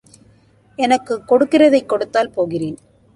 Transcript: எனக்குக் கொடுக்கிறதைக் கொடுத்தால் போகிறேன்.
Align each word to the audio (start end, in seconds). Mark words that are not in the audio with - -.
எனக்குக் 0.75 1.31
கொடுக்கிறதைக் 1.31 1.85
கொடுத்தால் 1.85 2.29
போகிறேன். 2.29 2.77